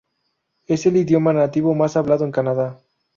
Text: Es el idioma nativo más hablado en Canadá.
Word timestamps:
Es 0.65 0.87
el 0.87 0.97
idioma 0.97 1.31
nativo 1.31 1.75
más 1.75 1.95
hablado 1.95 2.25
en 2.25 2.31
Canadá. 2.31 2.79